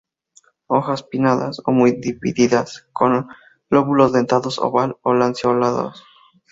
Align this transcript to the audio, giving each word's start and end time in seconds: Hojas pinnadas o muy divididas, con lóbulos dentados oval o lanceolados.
Hojas 0.65 1.03
pinnadas 1.03 1.61
o 1.63 1.69
muy 1.71 1.91
divididas, 1.91 2.87
con 2.91 3.27
lóbulos 3.69 4.11
dentados 4.11 4.57
oval 4.57 4.97
o 5.03 5.13
lanceolados. 5.13 6.03